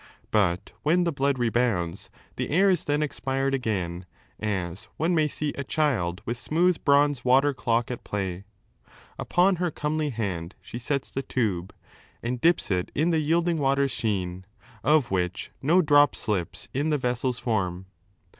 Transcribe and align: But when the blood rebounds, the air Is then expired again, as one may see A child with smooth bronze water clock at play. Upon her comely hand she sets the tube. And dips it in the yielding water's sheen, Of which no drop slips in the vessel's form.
But 0.31 0.71
when 0.81 1.03
the 1.03 1.11
blood 1.11 1.37
rebounds, 1.37 2.09
the 2.35 2.49
air 2.49 2.71
Is 2.71 2.85
then 2.85 3.03
expired 3.03 3.53
again, 3.53 4.07
as 4.39 4.85
one 4.97 5.13
may 5.13 5.27
see 5.27 5.49
A 5.49 5.63
child 5.63 6.23
with 6.25 6.39
smooth 6.39 6.83
bronze 6.83 7.23
water 7.23 7.53
clock 7.53 7.91
at 7.91 8.03
play. 8.03 8.43
Upon 9.19 9.57
her 9.57 9.69
comely 9.69 10.09
hand 10.09 10.55
she 10.59 10.79
sets 10.79 11.11
the 11.11 11.21
tube. 11.21 11.71
And 12.23 12.41
dips 12.41 12.71
it 12.71 12.89
in 12.95 13.11
the 13.11 13.19
yielding 13.19 13.59
water's 13.59 13.91
sheen, 13.91 14.45
Of 14.83 15.11
which 15.11 15.51
no 15.61 15.83
drop 15.83 16.15
slips 16.15 16.67
in 16.73 16.89
the 16.89 16.97
vessel's 16.97 17.37
form. 17.37 17.85